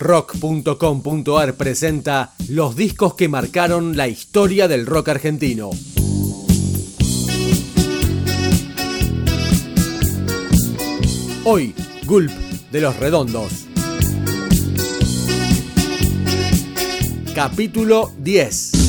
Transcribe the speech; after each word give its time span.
Rock.com.ar 0.00 1.54
presenta 1.56 2.32
los 2.48 2.74
discos 2.74 3.14
que 3.14 3.28
marcaron 3.28 3.98
la 3.98 4.08
historia 4.08 4.66
del 4.66 4.86
rock 4.86 5.10
argentino. 5.10 5.68
Hoy, 11.44 11.74
Gulp 12.06 12.30
de 12.72 12.80
los 12.80 12.96
Redondos. 12.96 13.66
Capítulo 17.34 18.10
10. 18.20 18.79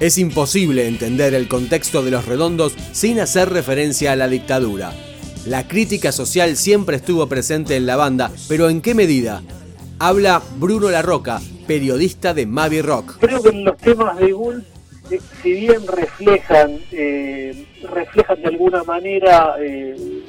Es 0.00 0.18
imposible 0.18 0.88
entender 0.88 1.34
el 1.34 1.46
contexto 1.46 2.02
de 2.02 2.10
los 2.10 2.26
redondos 2.26 2.74
sin 2.92 3.20
hacer 3.20 3.50
referencia 3.50 4.12
a 4.12 4.16
la 4.16 4.26
dictadura. 4.26 4.92
La 5.46 5.68
crítica 5.68 6.10
social 6.10 6.56
siempre 6.56 6.96
estuvo 6.96 7.28
presente 7.28 7.76
en 7.76 7.86
la 7.86 7.96
banda, 7.96 8.30
pero 8.48 8.68
¿en 8.68 8.82
qué 8.82 8.94
medida? 8.94 9.42
Habla 10.00 10.42
Bruno 10.58 10.90
Larroca, 10.90 11.40
periodista 11.68 12.34
de 12.34 12.44
Mavi 12.44 12.82
Rock. 12.82 13.18
Creo 13.20 13.40
que 13.40 13.52
los 13.52 13.76
temas 13.76 14.18
de 14.18 14.32
Bull, 14.32 14.64
eh, 15.10 15.20
si 15.42 15.52
bien 15.52 15.86
reflejan, 15.86 16.80
eh, 16.90 17.64
reflejan 17.88 18.42
de 18.42 18.48
alguna 18.48 18.82
manera 18.82 19.54
eh, 19.60 20.24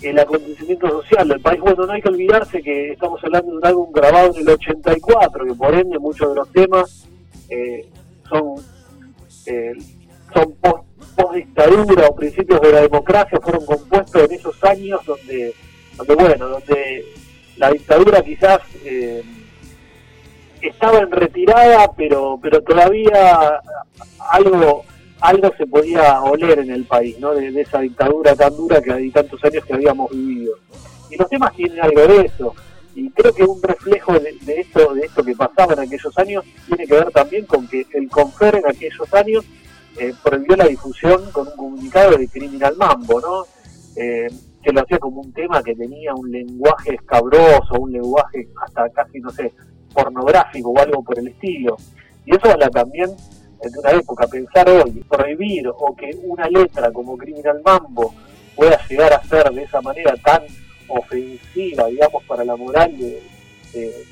el 0.00 0.18
acontecimiento 0.18 0.88
social 0.88 1.28
del 1.28 1.40
país, 1.40 1.60
bueno, 1.60 1.84
no 1.84 1.92
hay 1.92 2.00
que 2.00 2.08
olvidarse 2.08 2.62
que 2.62 2.92
estamos 2.92 3.22
hablando 3.22 3.50
de 3.50 3.58
un 3.58 3.66
álbum 3.66 3.92
grabado 3.92 4.34
en 4.34 4.40
el 4.40 4.48
84, 4.48 5.44
que 5.44 5.54
por 5.54 5.74
ende 5.74 5.98
muchos 5.98 6.30
de 6.30 6.34
los 6.34 6.50
temas 6.50 7.06
son 8.32 8.54
eh, 9.46 9.74
son 10.32 10.52
post, 10.60 10.84
dictadura 11.34 12.08
o 12.08 12.16
principios 12.16 12.60
de 12.60 12.72
la 12.72 12.80
democracia 12.82 13.38
fueron 13.40 13.64
compuestos 13.66 14.24
en 14.24 14.32
esos 14.32 14.64
años 14.64 15.00
donde, 15.06 15.54
donde 15.96 16.14
bueno, 16.14 16.48
donde 16.48 17.04
la 17.56 17.70
dictadura 17.70 18.22
quizás 18.22 18.60
eh, 18.84 19.22
estaba 20.60 21.00
en 21.00 21.10
retirada, 21.10 21.90
pero 21.96 22.38
pero 22.42 22.62
todavía 22.62 23.60
algo 24.30 24.84
algo 25.20 25.52
se 25.56 25.66
podía 25.66 26.20
oler 26.22 26.58
en 26.58 26.70
el 26.70 26.84
país, 26.84 27.18
¿no? 27.18 27.32
De, 27.32 27.48
esa 27.60 27.80
dictadura 27.80 28.34
tan 28.34 28.56
dura 28.56 28.82
que 28.82 28.92
hay 28.92 29.10
tantos 29.10 29.42
años 29.44 29.64
que 29.64 29.74
habíamos 29.74 30.10
vivido. 30.10 30.54
Y 31.10 31.16
los 31.16 31.28
temas 31.28 31.54
tienen 31.54 31.80
algo 31.80 32.00
de 32.00 32.22
eso. 32.22 32.54
Y 32.94 33.10
creo 33.10 33.32
que 33.32 33.44
un 33.44 33.62
reflejo 33.62 34.18
de, 34.18 34.36
esto, 34.46 34.94
de 34.94 35.00
esto 35.02 35.24
que 35.24 35.34
pasaba 35.34 35.72
en 35.74 35.80
aquellos 35.80 36.16
años 36.18 36.44
tiene 36.66 36.86
que 36.86 36.94
ver 36.94 37.10
también 37.10 37.46
con 37.46 37.66
que 37.66 37.86
el 37.94 38.08
Confer 38.08 38.56
en 38.56 38.66
aquellos 38.66 39.12
años 39.14 39.44
eh, 39.98 40.12
prohibió 40.22 40.56
la 40.56 40.66
difusión 40.66 41.30
con 41.32 41.48
un 41.48 41.56
comunicado 41.56 42.16
de 42.16 42.28
Criminal 42.28 42.76
Mambo, 42.76 43.20
¿no? 43.20 43.44
Eh, 43.96 44.28
que 44.62 44.72
lo 44.72 44.80
hacía 44.80 44.98
como 44.98 45.20
un 45.20 45.32
tema 45.32 45.62
que 45.62 45.74
tenía 45.74 46.14
un 46.14 46.30
lenguaje 46.30 46.94
escabroso, 46.94 47.74
un 47.78 47.92
lenguaje 47.92 48.48
hasta 48.64 48.88
casi, 48.90 49.20
no 49.20 49.30
sé, 49.30 49.52
pornográfico 49.92 50.70
o 50.70 50.78
algo 50.78 51.02
por 51.02 51.18
el 51.18 51.28
estilo. 51.28 51.76
Y 52.24 52.36
eso 52.36 52.50
habla 52.50 52.70
también 52.70 53.10
de 53.70 53.78
una 53.78 53.90
época, 53.90 54.26
pensar 54.26 54.68
hoy, 54.68 55.04
prohibir 55.08 55.68
o 55.68 55.94
que 55.96 56.10
una 56.24 56.48
letra 56.48 56.92
como 56.92 57.16
Criminal 57.16 57.60
Mambo 57.64 58.14
pueda 58.56 58.78
llegar 58.88 59.12
a 59.12 59.22
ser 59.24 59.50
de 59.50 59.62
esa 59.62 59.80
manera 59.80 60.14
tan 60.16 60.42
ofensiva, 60.98 61.86
digamos, 61.86 62.22
para 62.24 62.44
la 62.44 62.56
moral 62.56 62.96
de, 62.98 63.22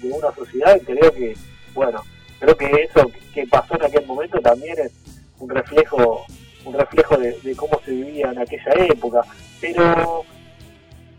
una 0.02 0.34
sociedad, 0.34 0.80
creo 0.86 1.12
que, 1.12 1.34
bueno, 1.74 2.02
creo 2.38 2.56
que 2.56 2.66
eso 2.84 3.10
que 3.34 3.46
pasó 3.46 3.74
en 3.76 3.84
aquel 3.84 4.06
momento 4.06 4.40
también 4.40 4.78
es 4.78 4.92
un 5.38 5.50
reflejo 5.50 6.24
un 6.64 6.74
reflejo 6.74 7.16
de, 7.16 7.56
cómo 7.56 7.80
se 7.84 7.92
vivía 7.92 8.30
en 8.30 8.38
aquella 8.38 8.72
época, 8.76 9.22
pero 9.60 10.24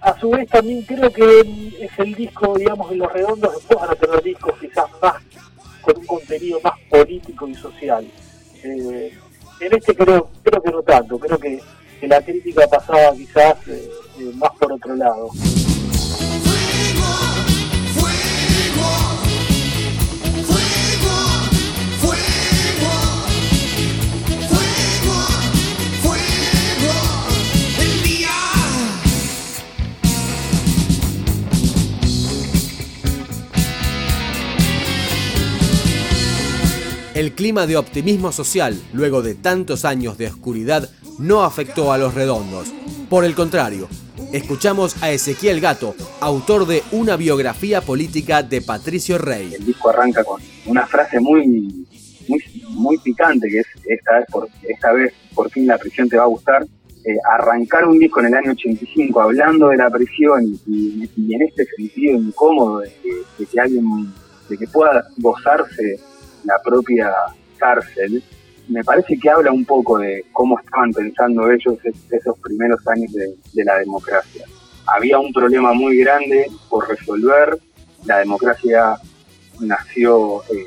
a 0.02 0.20
su 0.20 0.30
vez 0.30 0.50
también 0.50 0.82
creo 0.84 1.12
que 1.12 1.76
es 1.80 2.00
el 2.00 2.16
disco, 2.16 2.58
digamos, 2.58 2.90
de 2.90 2.98
los 2.98 3.12
redondos, 3.12 3.56
después 3.56 3.80
van 3.80 3.92
a 3.92 3.96
tener 3.96 4.24
discos 4.24 4.54
quizás 4.60 4.86
más, 5.02 5.22
con 5.82 5.98
un 5.98 6.06
contenido 6.06 6.60
más 6.64 6.74
político 6.90 7.48
y 7.48 7.56
social. 7.56 8.06
Eh, 8.64 9.18
en 9.60 9.76
este 9.76 9.96
creo, 9.96 10.30
creo 10.44 10.62
que 10.62 10.72
no 10.72 10.84
tanto, 10.84 11.20
creo 11.20 11.38
que, 11.38 11.60
la 12.02 12.20
crítica 12.20 12.68
pasaba 12.68 13.14
quizás 13.14 13.56
eh, 13.68 13.90
eh, 14.18 14.32
más 14.36 14.52
por 14.60 14.74
otro 14.74 14.96
lado. 14.96 15.30
El 37.22 37.34
clima 37.34 37.68
de 37.68 37.78
optimismo 37.78 38.32
social, 38.32 38.82
luego 38.94 39.22
de 39.22 39.36
tantos 39.36 39.86
años 39.86 40.18
de 40.18 40.26
oscuridad, 40.26 40.90
no 41.20 41.44
afectó 41.44 41.94
a 41.94 42.00
los 42.00 42.16
redondos. 42.16 42.70
Por 43.12 43.26
el 43.26 43.36
contrario, 43.36 43.90
escuchamos 44.32 45.04
a 45.04 45.12
Ezequiel 45.12 45.60
Gato, 45.60 45.96
autor 46.22 46.66
de 46.66 46.82
una 46.94 47.18
biografía 47.18 47.82
política 47.82 48.42
de 48.42 48.62
Patricio 48.62 49.18
Rey. 49.18 49.54
El 49.54 49.66
disco 49.66 49.90
arranca 49.90 50.24
con 50.24 50.42
una 50.66 50.88
frase 50.88 51.20
muy, 51.20 51.86
muy, 52.70 52.98
picante, 53.00 53.50
que 53.50 53.60
es 53.60 53.68
esta 53.86 54.20
vez, 54.20 54.26
por, 54.32 54.48
esta 54.64 54.94
vez 54.94 55.14
por 55.36 55.52
fin 55.52 55.68
la 55.68 55.78
prisión 55.78 56.08
te 56.08 56.16
va 56.16 56.24
a 56.24 56.28
gustar. 56.28 56.64
Eh, 57.04 57.18
arrancar 57.34 57.86
un 57.86 58.00
disco 58.00 58.22
en 58.22 58.28
el 58.28 58.34
año 58.36 58.52
85 58.52 59.20
hablando 59.20 59.68
de 59.68 59.76
la 59.76 59.90
prisión 59.90 60.46
y, 60.66 61.04
en 61.34 61.42
este 61.42 61.66
sentido 61.76 62.18
incómodo 62.18 62.80
de 62.80 62.94
que, 63.52 63.60
alguien 63.60 63.84
de 64.48 64.58
que 64.58 64.68
pueda 64.68 65.06
gozarse 65.18 66.00
la 66.46 66.58
propia 66.64 67.12
cárcel, 67.58 68.24
me 68.72 68.84
parece 68.86 69.18
que 69.20 69.30
habla 69.30 69.52
un 69.52 69.66
poco 69.66 70.00
de 70.00 70.24
cómo 70.32 70.58
estaban 70.58 70.92
pensando 70.92 71.52
ellos 71.52 71.78
esos 71.84 72.40
primeros 72.40 72.80
años 72.88 73.12
de, 73.12 73.64
la 73.66 73.78
democracia. 73.80 74.46
Había 74.88 75.20
un 75.20 75.34
problema 75.34 75.74
muy 75.74 75.98
grande 75.98 76.50
por 76.70 76.88
resolver, 76.88 77.58
la 78.06 78.20
democracia 78.20 78.96
nació 79.59 80.42
eh, 80.44 80.66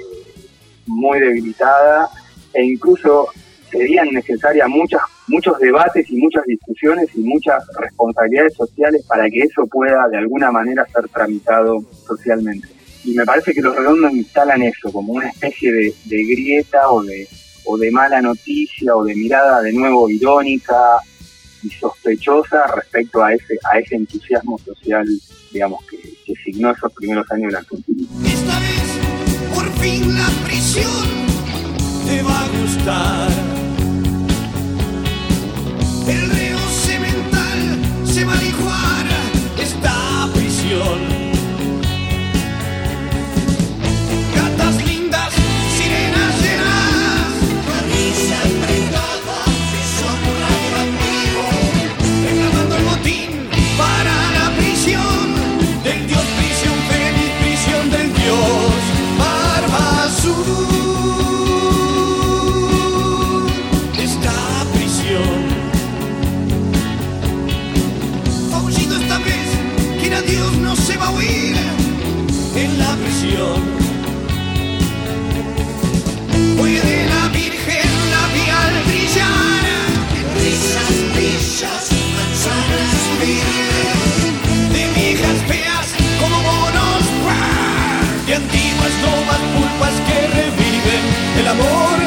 muy 0.86 1.18
debilitada 1.18 2.08
e 2.52 2.62
incluso 2.62 3.28
serían 3.70 4.08
necesarias 4.10 4.68
muchas, 4.68 5.00
muchos 5.26 5.58
debates 5.58 6.08
y 6.10 6.16
muchas 6.16 6.44
discusiones 6.44 7.08
y 7.14 7.20
muchas 7.20 7.64
responsabilidades 7.80 8.54
sociales 8.54 9.04
para 9.08 9.28
que 9.30 9.40
eso 9.40 9.66
pueda 9.66 10.06
de 10.08 10.18
alguna 10.18 10.52
manera 10.52 10.86
ser 10.92 11.08
tramitado 11.08 11.82
socialmente. 12.06 12.68
Y 13.02 13.14
me 13.14 13.24
parece 13.24 13.52
que 13.52 13.62
los 13.62 13.74
redondos 13.74 14.12
instalan 14.12 14.62
eso 14.62 14.92
como 14.92 15.14
una 15.14 15.28
especie 15.28 15.72
de 15.72 16.24
grieta 16.24 16.88
o 16.90 17.02
de, 17.02 17.26
o 17.64 17.76
de 17.76 17.90
mala 17.90 18.20
noticia 18.20 18.94
o 18.96 19.04
de 19.04 19.14
mirada 19.14 19.62
de 19.62 19.72
nuevo 19.72 20.08
irónica 20.08 20.98
y 21.62 21.70
sospechosa 21.70 22.66
respecto 22.74 23.22
a 23.22 23.32
ese 23.32 23.58
a 23.72 23.78
ese 23.78 23.96
entusiasmo 23.96 24.58
social 24.58 25.06
digamos 25.50 25.84
que, 25.86 25.98
que 26.24 26.34
signó 26.44 26.70
esos 26.72 26.92
primeros 26.92 27.30
años 27.30 27.46
de 27.46 27.52
la 27.52 27.58
Argentina. 27.60 28.08
Esta 28.26 28.58
vez 28.60 29.54
por 29.54 29.70
fin 29.80 30.18
la 30.18 30.28
prisión 30.44 31.04
te 32.06 32.22
va 32.22 32.40
a 32.40 32.48
gustar. 32.48 33.63
amor. 91.54 92.03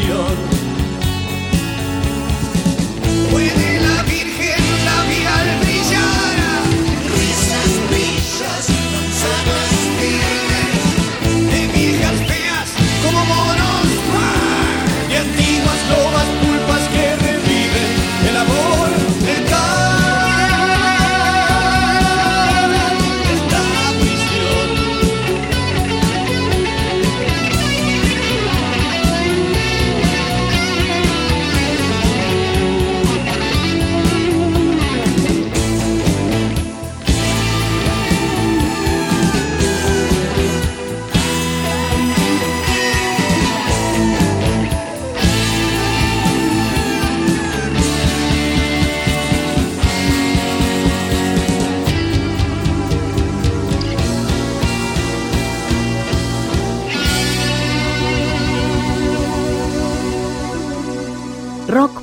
En 0.00 0.57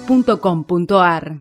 rock.com.ar 0.07 1.25